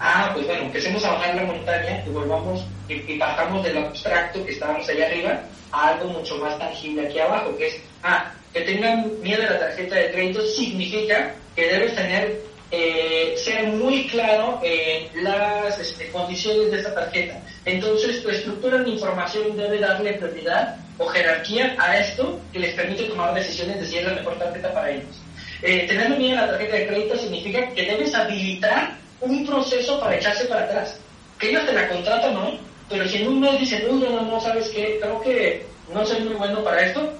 [0.00, 4.44] Ah, pues bueno, empecemos a bajar la montaña y volvamos y, y bajamos del abstracto
[4.44, 8.60] que estábamos allá arriba a algo mucho más tangible aquí abajo, que es, ah, que
[8.60, 12.40] tengan miedo a la tarjeta de crédito significa que debes tener,
[12.70, 17.40] eh, ser muy claro en las este, condiciones de esta tarjeta.
[17.64, 23.02] Entonces, tu estructura de información debe darle prioridad o jerarquía a esto que les permite
[23.04, 25.20] tomar decisiones de si es la mejor tarjeta para ellos.
[25.60, 30.16] Eh, tener miedo a la tarjeta de crédito significa que debes habilitar un proceso para
[30.16, 31.00] echarse para atrás.
[31.40, 32.52] Que ellos te la contratan, ¿no?
[32.88, 34.98] Pero si en un mes dicen, no, no, no, ¿sabes qué?
[35.00, 37.12] Creo que no soy muy bueno para esto,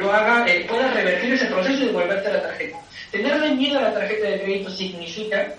[0.00, 2.78] lo haga, eh, pueda revertir ese proceso y devolverte la tarjeta.
[3.10, 5.54] Tenerle miedo a la tarjeta de crédito significa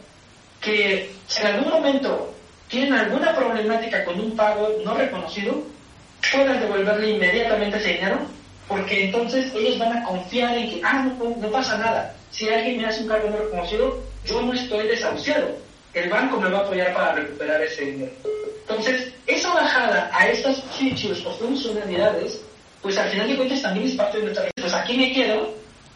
[0.59, 2.33] que si en algún momento
[2.67, 5.63] tienen alguna problemática con un pago no reconocido,
[6.31, 8.19] puedan devolverle inmediatamente ese dinero,
[8.67, 12.15] porque entonces ellos van a confiar en que, ah, no, pasa nada.
[12.31, 15.55] Si alguien me hace un cargo no reconocido, yo no estoy desahuciado.
[15.93, 18.11] El banco me va a apoyar para recuperar ese dinero.
[18.61, 22.41] Entonces, esa bajada a estos features o funcionalidades
[22.83, 25.55] pues al final de cuentas también es parte de nuestra Pues aquí me quedo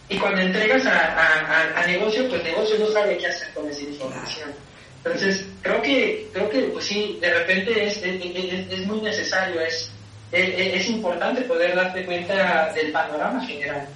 [0.09, 4.49] y cuando entregas a, a, negocio, pues negocio no sabe qué hacer con esa información.
[5.03, 9.91] Entonces, creo que, creo que pues sí, de repente es, es, es, muy necesario, es,
[10.31, 13.87] es importante poder darte cuenta del panorama general.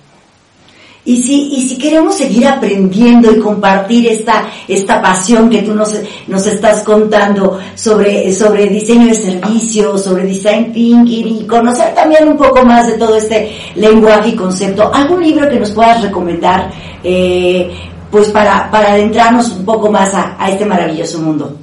[1.03, 5.99] Y si, y si queremos seguir aprendiendo y compartir esta, esta pasión que tú nos,
[6.27, 12.37] nos estás contando sobre, sobre diseño de servicios, sobre design thinking y conocer también un
[12.37, 16.71] poco más de todo este lenguaje y concepto, ¿algún libro que nos puedas recomendar
[17.03, 17.71] eh,
[18.11, 21.57] pues para, para adentrarnos un poco más a, a este maravilloso mundo?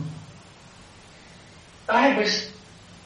[1.87, 2.48] Ay, pues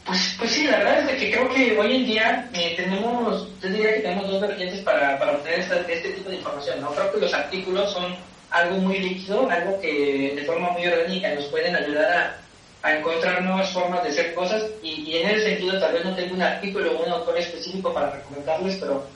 [0.05, 3.69] pues, pues sí, la verdad es que creo que hoy en día eh, tenemos, yo
[3.69, 6.91] diría que tenemos dos vertientes para, para obtener este tipo de información, ¿no?
[6.91, 8.17] Creo que los artículos son
[8.51, 12.39] algo muy líquido, algo que de forma muy orgánica nos pueden ayudar
[12.83, 16.17] a, encontrar nuevas formas de hacer cosas y, y, en ese sentido tal vez no
[16.17, 19.07] tengo un artículo o un autor específico para recomendarles, pero,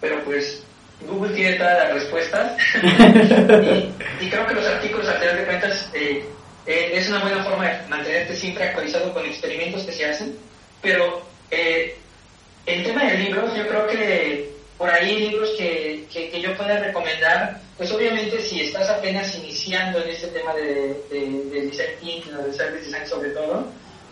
[0.00, 0.62] pero pues
[1.08, 5.90] Google tiene todas las respuestas y, y, creo que los artículos a final de cuentas
[5.92, 6.24] eh,
[6.66, 10.36] eh, es una buena forma de mantenerte siempre actualizado con experimentos que se hacen,
[10.82, 11.96] pero eh,
[12.66, 17.60] el tema de libros, yo creo que por ahí libros que, que, yo pueda recomendar,
[17.76, 22.52] pues obviamente si estás apenas iniciando en este tema de, de, design thinking o de
[22.54, 23.66] service design sobre todo,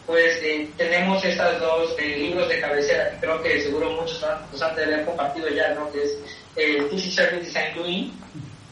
[0.07, 4.63] pues eh, tenemos estos dos eh, libros de cabecera que creo que seguro muchos los
[4.63, 5.91] han de haber compartido ya, ¿no?
[5.93, 6.19] Que es
[6.57, 8.13] el TC Service Design Doing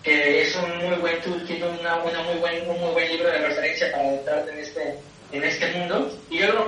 [0.07, 1.17] que es un muy buen
[1.81, 4.95] una, una muy buen, un muy buen libro de referencia para adentrarte en este,
[5.33, 6.17] en este mundo.
[6.31, 6.65] Y yo lo,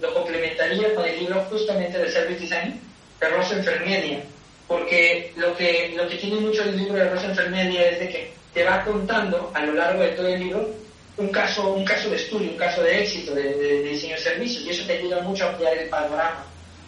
[0.00, 2.80] lo complementaría con el libro justamente de Service Design
[3.20, 4.22] de Rosenfeld
[4.68, 8.62] porque lo que, lo que tiene mucho el libro de Rosenfeld es de que te
[8.62, 10.70] va contando a lo largo de todo el libro
[11.16, 14.64] un caso, un caso de estudio, un caso de éxito de, de diseño de servicios,
[14.64, 16.44] y eso te ayuda mucho a ampliar el panorama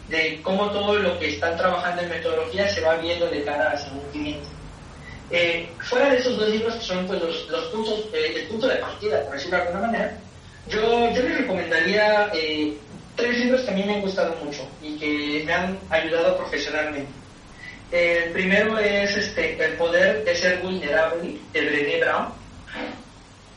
[0.07, 3.91] de cómo todo lo que están trabajando en metodología se va viendo de cara hacia
[3.91, 4.58] un cliente.
[5.31, 8.67] Eh, fuera de esos dos libros que son pues, los, los puntos, eh, el punto
[8.67, 10.17] de partida, por decirlo de alguna manera,
[10.67, 10.81] yo,
[11.13, 12.73] yo les recomendaría eh,
[13.15, 17.11] tres libros que a mí me han gustado mucho y que me han ayudado profesionalmente.
[17.91, 22.27] El primero es este, El poder de ser vulnerable, de Brené Brown,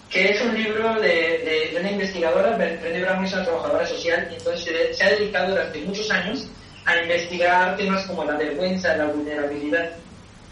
[0.08, 4.35] que es un libro de, de, una investigadora, Brené Brown es una trabajadora social y
[4.35, 6.48] entonces se ha dedicado durante muchos años
[6.85, 9.90] a investigar temas como la vergüenza, la vulnerabilidad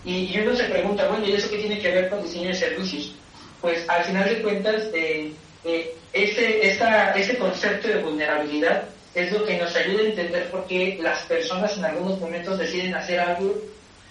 [0.04, 3.14] y, uno se pregunta, bueno, ¿y eso qué tiene que ver con diseño de servicios?
[3.60, 5.32] Pues al final de cuentas, eh,
[5.64, 8.84] eh, ese, ese concepto de vulnerabilidad
[9.14, 12.94] es lo que nos ayuda a entender por qué las personas en algunos momentos deciden
[12.94, 13.54] hacer algo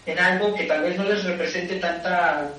[0.06, 2.50] en algo que tal vez no les represente tanta,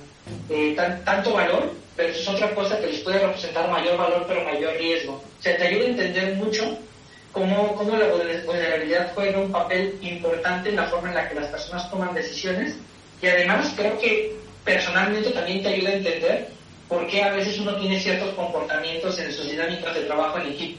[0.49, 4.75] eh, tanto valor, pero es otra cosa que les puede representar mayor valor pero mayor
[4.75, 5.15] riesgo.
[5.15, 6.79] O sea, te ayuda a entender mucho
[7.33, 11.47] cómo, cómo la vulnerabilidad juega un papel importante en la forma en la que las
[11.47, 12.77] personas toman decisiones
[13.23, 16.49] y además creo que personalmente también te ayuda a entender
[16.89, 20.79] por qué a veces uno tiene ciertos comportamientos en sus dinámicas de trabajo en equipo.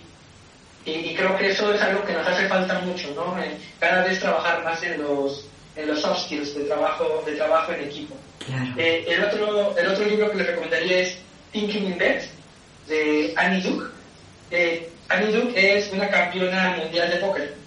[0.83, 3.35] Y, creo que eso es algo que nos hace falta mucho, ¿no?
[3.79, 7.81] cada vez trabajar más en los, en los soft skills de trabajo, de trabajo en
[7.81, 8.15] equipo.
[8.77, 11.17] Eh, el, otro, el otro libro que les recomendaría es
[11.51, 12.23] Thinking in Bed,
[12.87, 13.85] de Annie Duke.
[14.49, 17.60] Eh, Annie Duke es una campeona mundial de póker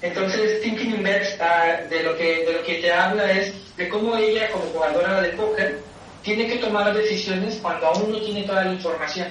[0.00, 3.88] entonces, Thinking in Bets ah, de, lo que, de lo que te habla es de
[3.88, 5.80] cómo ella, como jugadora de póker,
[6.22, 9.28] tiene que tomar decisiones cuando aún no tiene toda la información.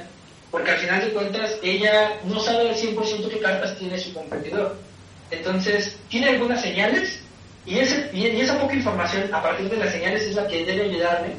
[0.51, 4.75] Porque al final de cuentas, ella no sabe al 100% qué cartas tiene su competidor.
[5.31, 7.21] Entonces, tiene algunas señales
[7.65, 10.83] y, ese, y esa poca información, a partir de las señales, es la que debe
[10.83, 11.35] ayudarle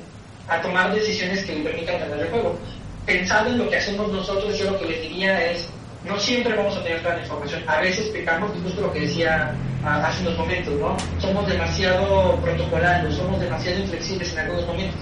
[0.46, 2.58] a tomar decisiones que le permitan ganar el juego.
[3.04, 5.68] Pensando en lo que hacemos nosotros, yo lo que les diría es,
[6.04, 7.62] no siempre vamos a tener la información.
[7.66, 10.96] A veces pecamos, justo lo que decía ah, hace unos momentos, ¿no?
[11.20, 15.00] Somos demasiado protocolarios, somos demasiado inflexibles en algunos momentos.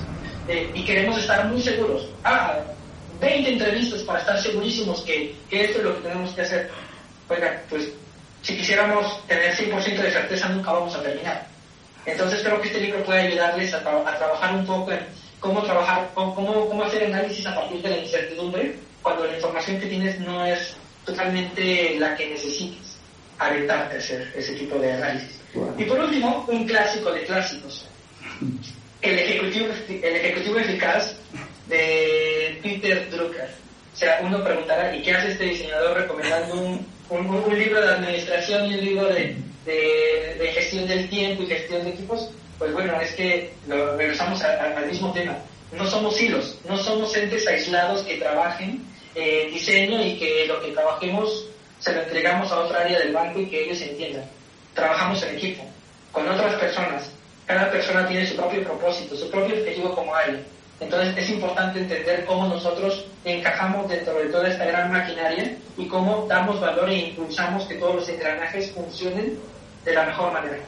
[0.48, 2.08] Eh, y queremos estar muy seguros.
[2.24, 2.58] Ah,
[3.20, 6.70] 20 entrevistas para estar segurísimos que, que esto es lo que tenemos que hacer.
[7.28, 7.88] Oiga, pues
[8.42, 11.46] si quisiéramos tener 100% de certeza nunca vamos a terminar.
[12.04, 15.00] Entonces creo que este libro puede ayudarles a, a trabajar un poco en
[15.40, 19.86] cómo trabajar, cómo, cómo hacer análisis a partir de la incertidumbre cuando la información que
[19.86, 20.76] tienes no es
[21.06, 22.98] totalmente la que necesites
[23.38, 25.40] aventarte a hacer ese tipo de análisis.
[25.78, 27.88] Y por último, un clásico de clásicos.
[29.00, 31.16] El ejecutivo, el ejecutivo eficaz
[31.68, 33.48] de Peter Drucker.
[33.94, 38.70] O sea, uno preguntará, ¿y qué hace este diseñador recomendando un, un, libro de administración
[38.70, 42.30] y un libro de, de, gestión del tiempo y gestión de equipos?
[42.58, 45.38] Pues bueno, es que lo, regresamos al mismo tema.
[45.72, 48.84] No somos hilos, no somos entes aislados que trabajen
[49.16, 51.46] eh, diseño y que lo que trabajemos
[51.80, 54.24] se lo entregamos a otra área del banco y que ellos entiendan.
[54.74, 55.64] Trabajamos en equipo,
[56.12, 57.10] con otras personas.
[57.46, 60.38] Cada persona tiene su propio propósito, su propio objetivo como área.
[60.80, 66.26] Entonces es importante entender cómo nosotros encajamos dentro de toda esta gran maquinaria y cómo
[66.28, 69.38] damos valor e impulsamos que todos los engranajes funcionen
[69.84, 70.58] de la mejor manera.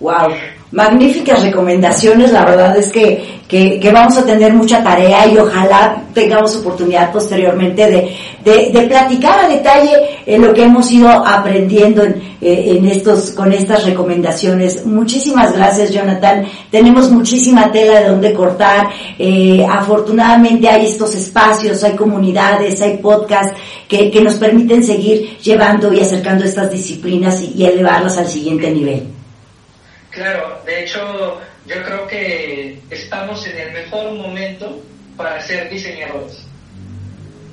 [0.00, 0.30] Wow,
[0.72, 6.56] magníficas recomendaciones, la verdad es que, que, vamos a tener mucha tarea y ojalá tengamos
[6.56, 9.92] oportunidad posteriormente de, de, de platicar a detalle
[10.24, 14.86] en lo que hemos ido aprendiendo en, eh, en estos, con estas recomendaciones.
[14.86, 18.88] Muchísimas gracias Jonathan, tenemos muchísima tela de donde cortar,
[19.18, 23.52] eh, afortunadamente hay estos espacios, hay comunidades, hay podcasts
[23.86, 29.19] que, que nos permiten seguir llevando y acercando estas disciplinas y elevarlas al siguiente nivel.
[30.10, 34.82] Claro, de hecho yo creo que estamos en el mejor momento
[35.16, 36.44] para ser diseñadores.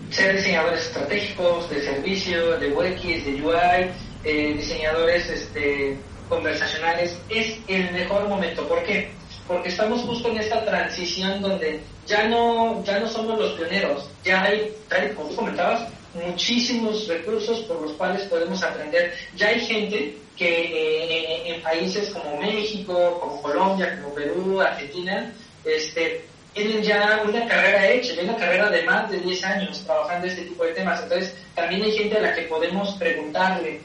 [0.09, 3.91] Ser diseñadores estratégicos, de servicio, de UX, de UI,
[4.23, 5.97] eh, diseñadores este,
[6.29, 8.67] conversacionales, es el mejor momento.
[8.67, 9.11] ¿Por qué?
[9.47, 14.43] Porque estamos justo en esta transición donde ya no, ya no somos los pioneros, ya
[14.43, 14.73] hay,
[15.15, 19.13] como tú comentabas, muchísimos recursos por los cuales podemos aprender.
[19.35, 25.33] Ya hay gente que eh, en países como México, como Colombia, como Perú, Argentina,
[25.65, 30.43] este, tienen ya una carrera hecha, una carrera de más de 10 años trabajando este
[30.43, 31.01] tipo de temas.
[31.03, 33.81] Entonces, también hay gente a la que podemos preguntarle,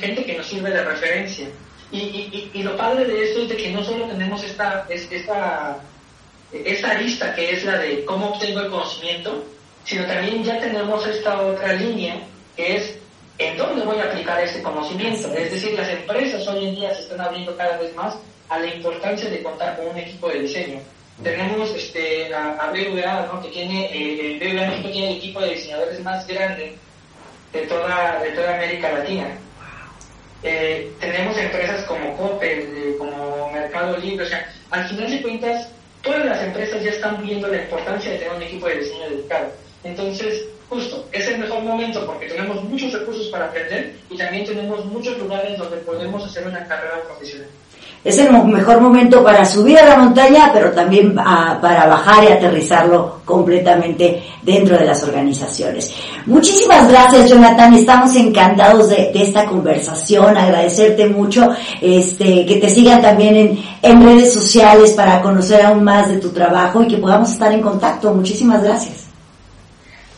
[0.00, 1.48] gente que nos sirve de referencia.
[1.92, 5.78] Y, y, y, lo padre de esto es que no solo tenemos esta, esta,
[6.52, 9.44] esta arista que es la de cómo obtengo el conocimiento,
[9.86, 12.16] sino también ya tenemos esta otra línea
[12.56, 12.98] que es
[13.38, 15.32] en dónde voy a aplicar ese conocimiento.
[15.32, 18.16] Es decir, las empresas hoy en día se están abriendo cada vez más
[18.48, 20.80] a la importancia de contar con un equipo de diseño.
[21.22, 23.40] Tenemos este, a, BVA, ¿no?
[23.40, 26.76] que tiene, eh, BVA tiene el equipo de diseñadores más grande
[27.52, 29.28] de toda, de toda América Latina.
[30.42, 35.68] Eh, tenemos empresas como Coppel, eh, como Mercado Libre, o sea, al final de cuentas,
[36.02, 39.65] todas las empresas ya están viendo la importancia de tener un equipo de diseño dedicado.
[39.86, 44.84] Entonces, justo, es el mejor momento porque tenemos muchos recursos para aprender y también tenemos
[44.86, 47.48] muchos lugares donde podemos hacer una carrera profesional.
[48.04, 53.20] Es el mejor momento para subir a la montaña, pero también para bajar y aterrizarlo
[53.24, 55.92] completamente dentro de las organizaciones.
[56.24, 57.74] Muchísimas gracias, Jonathan.
[57.74, 60.36] Estamos encantados de, esta conversación.
[60.36, 66.08] Agradecerte mucho, este, que te sigan también en, en redes sociales para conocer aún más
[66.08, 68.14] de tu trabajo y que podamos estar en contacto.
[68.14, 69.05] Muchísimas gracias.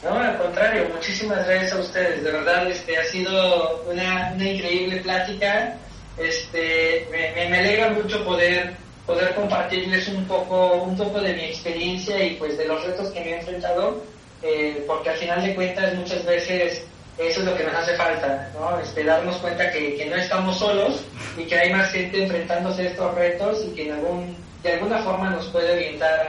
[0.02, 2.22] No, al contrario, muchísimas gracias a ustedes.
[2.22, 5.76] De verdad, este, ha sido una, una increíble plática.
[6.16, 8.76] Este, me, me, alegra mucho poder,
[9.06, 13.20] poder compartirles un poco, un poco de mi experiencia y pues de los retos que
[13.20, 14.02] me he enfrentado,
[14.42, 16.84] eh, porque al final de cuentas muchas veces
[17.18, 18.78] eso es lo que nos hace falta, ¿no?
[18.78, 21.02] Este, darnos cuenta que, que no estamos solos
[21.36, 24.98] y que hay más gente enfrentándose a estos retos y que en algún, de alguna
[24.98, 26.20] forma nos puede orientar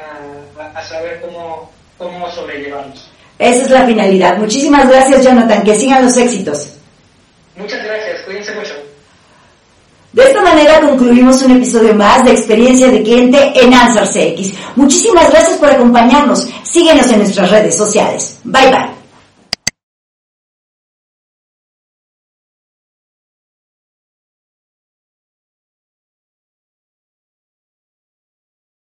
[0.57, 3.11] a, a, a saber cómo, cómo sobrellevarlos.
[3.39, 4.37] Esa es la finalidad.
[4.37, 5.63] Muchísimas gracias, Jonathan.
[5.63, 6.67] Que sigan los éxitos.
[7.55, 8.21] Muchas gracias.
[8.25, 8.73] Cuídense mucho.
[10.11, 14.53] De esta manera concluimos un episodio más de Experiencia de Cliente en Answer CX.
[14.75, 16.47] Muchísimas gracias por acompañarnos.
[16.63, 18.39] Síguenos en nuestras redes sociales.
[18.43, 18.98] Bye bye.